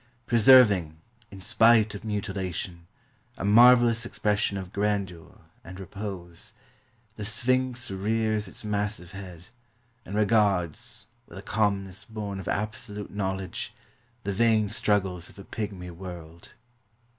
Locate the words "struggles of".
14.69-15.37